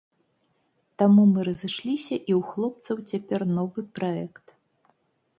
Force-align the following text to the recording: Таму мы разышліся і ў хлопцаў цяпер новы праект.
Таму 1.01 1.25
мы 1.33 1.39
разышліся 1.49 2.15
і 2.15 2.31
ў 2.37 2.39
хлопцаў 2.53 2.95
цяпер 3.17 3.45
новы 3.59 3.85
праект. 3.99 4.45